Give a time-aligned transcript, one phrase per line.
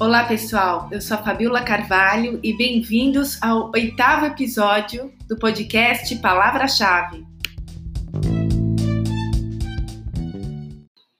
[0.00, 7.29] Olá pessoal, eu sou a Fabiola Carvalho e bem-vindos ao oitavo episódio do podcast Palavra-Chave.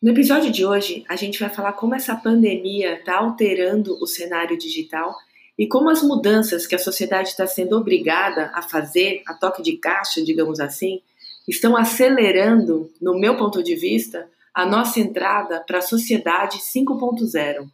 [0.03, 4.57] No episódio de hoje, a gente vai falar como essa pandemia está alterando o cenário
[4.57, 5.14] digital
[5.59, 9.77] e como as mudanças que a sociedade está sendo obrigada a fazer, a toque de
[9.77, 11.03] caixa, digamos assim,
[11.46, 17.69] estão acelerando, no meu ponto de vista, a nossa entrada para a sociedade 5.0.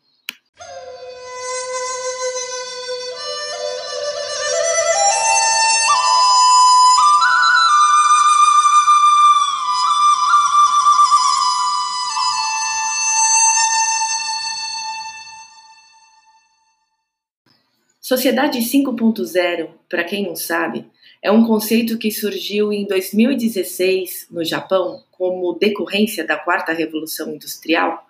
[18.09, 20.87] Sociedade 5.0, para quem não sabe,
[21.21, 28.07] é um conceito que surgiu em 2016 no Japão como decorrência da quarta revolução industrial,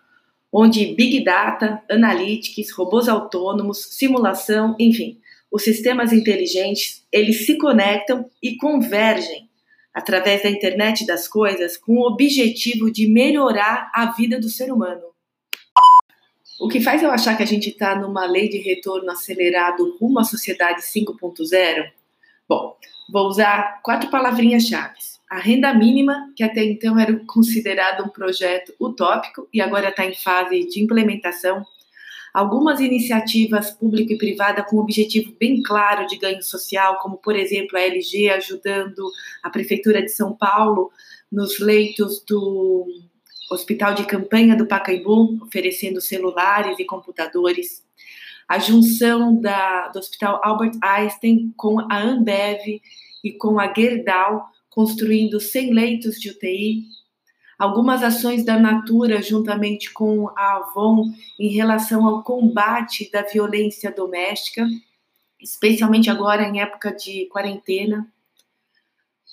[0.52, 5.18] onde Big Data, Analytics, robôs autônomos, simulação, enfim,
[5.50, 9.48] os sistemas inteligentes, eles se conectam e convergem
[9.94, 15.15] através da internet das coisas com o objetivo de melhorar a vida do ser humano.
[16.58, 20.18] O que faz eu achar que a gente está numa lei de retorno acelerado rumo
[20.18, 21.90] à sociedade 5.0?
[22.48, 22.76] Bom,
[23.12, 24.94] vou usar quatro palavrinhas-chave.
[25.30, 30.14] A renda mínima, que até então era considerado um projeto utópico e agora está em
[30.14, 31.62] fase de implementação.
[32.32, 37.76] Algumas iniciativas público e privada com objetivo bem claro de ganho social, como por exemplo
[37.76, 39.10] a LG ajudando
[39.42, 40.90] a Prefeitura de São Paulo
[41.30, 42.86] nos leitos do
[43.50, 47.84] hospital de campanha do Pacaembu, oferecendo celulares e computadores,
[48.48, 52.80] a junção da, do Hospital Albert Einstein com a Ambev
[53.22, 56.84] e com a Gerdau, construindo 100 leitos de UTI,
[57.58, 61.04] algumas ações da Natura juntamente com a Avon
[61.38, 64.66] em relação ao combate da violência doméstica,
[65.40, 68.06] especialmente agora em época de quarentena,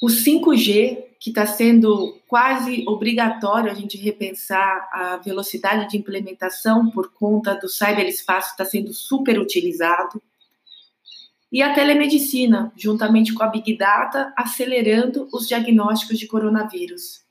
[0.01, 7.13] o 5G que está sendo quase obrigatório a gente repensar a velocidade de implementação por
[7.13, 10.21] conta do cyberespaço está sendo super utilizado.
[11.49, 17.21] E a telemedicina, juntamente com a Big Data, acelerando os diagnósticos de coronavírus.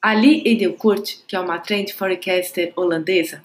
[0.00, 3.42] Ali Edelkourt, que é uma trend forecaster holandesa,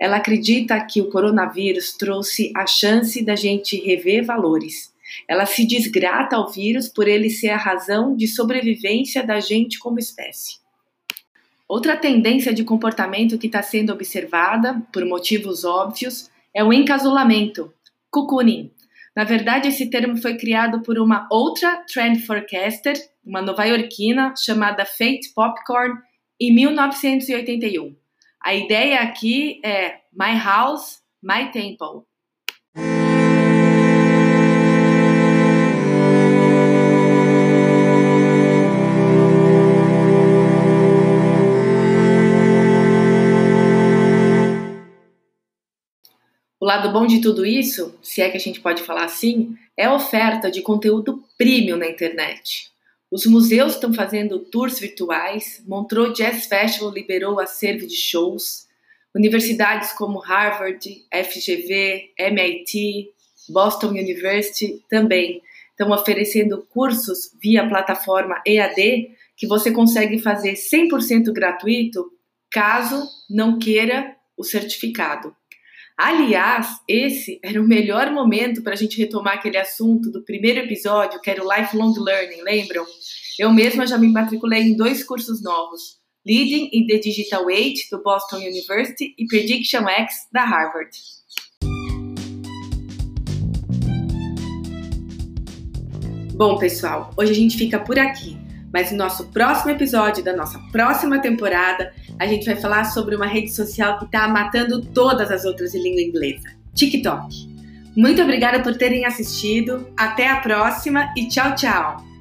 [0.00, 4.92] ela acredita que o coronavírus trouxe a chance da gente rever valores
[5.28, 9.98] ela se desgrata ao vírus por ele ser a razão de sobrevivência da gente como
[9.98, 10.58] espécie.
[11.66, 17.72] Outra tendência de comportamento que está sendo observada, por motivos óbvios, é o encasulamento,
[18.10, 18.70] cocooning.
[19.16, 25.32] Na verdade, esse termo foi criado por uma outra trend forecaster, uma nova-iorquina chamada Fate
[25.34, 25.94] Popcorn,
[26.38, 27.94] em 1981.
[28.44, 32.02] A ideia aqui é My House, My Temple.
[46.64, 49.84] O lado bom de tudo isso, se é que a gente pode falar assim, é
[49.84, 52.70] a oferta de conteúdo premium na internet.
[53.10, 58.66] Os museus estão fazendo tours virtuais, Montreux Jazz Festival liberou acervo de shows,
[59.14, 63.10] universidades como Harvard, FGV, MIT,
[63.50, 72.10] Boston University também estão oferecendo cursos via plataforma EAD que você consegue fazer 100% gratuito
[72.50, 75.36] caso não queira o certificado.
[75.96, 81.20] Aliás, esse era o melhor momento para a gente retomar aquele assunto do primeiro episódio,
[81.20, 82.84] que era o Lifelong Learning, lembram?
[83.38, 88.02] Eu mesma já me matriculei em dois cursos novos: Leading in the Digital Age, do
[88.02, 90.90] Boston University, e Prediction X, da Harvard.
[96.34, 98.43] Bom, pessoal, hoje a gente fica por aqui.
[98.74, 103.24] Mas no nosso próximo episódio da nossa próxima temporada, a gente vai falar sobre uma
[103.24, 107.54] rede social que está matando todas as outras de língua inglesa: TikTok.
[107.96, 112.13] Muito obrigada por terem assistido, até a próxima e tchau, tchau!